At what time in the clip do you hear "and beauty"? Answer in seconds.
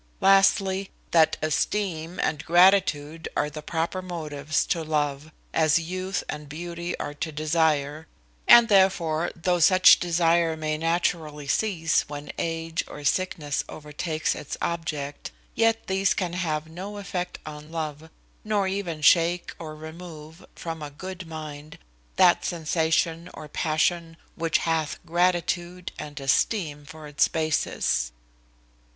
6.27-6.97